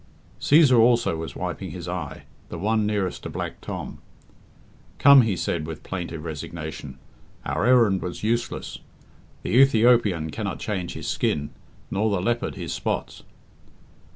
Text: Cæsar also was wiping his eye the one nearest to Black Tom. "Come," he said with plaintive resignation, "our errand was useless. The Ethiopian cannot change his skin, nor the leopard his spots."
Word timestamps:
Cæsar 0.39 0.79
also 0.79 1.15
was 1.15 1.35
wiping 1.35 1.69
his 1.69 1.87
eye 1.87 2.23
the 2.49 2.57
one 2.57 2.87
nearest 2.87 3.21
to 3.21 3.29
Black 3.29 3.61
Tom. 3.61 3.99
"Come," 4.97 5.21
he 5.21 5.35
said 5.37 5.67
with 5.67 5.83
plaintive 5.83 6.23
resignation, 6.23 6.97
"our 7.45 7.67
errand 7.67 8.01
was 8.01 8.23
useless. 8.23 8.79
The 9.43 9.51
Ethiopian 9.57 10.31
cannot 10.31 10.57
change 10.57 10.93
his 10.93 11.07
skin, 11.07 11.51
nor 11.91 12.09
the 12.09 12.19
leopard 12.19 12.55
his 12.55 12.73
spots." 12.73 13.21